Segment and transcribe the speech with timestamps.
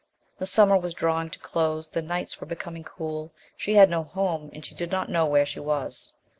[0.39, 4.01] The summer was drawing to a close; the nights were becoming cool, she had no
[4.03, 6.11] home, and she did not know where she was.